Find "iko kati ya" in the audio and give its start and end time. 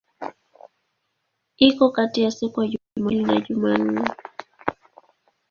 1.67-2.31